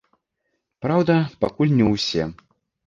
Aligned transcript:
Праўда, 0.85 1.19
пакуль 1.47 1.77
не 1.79 1.85
ўсе. 1.95 2.23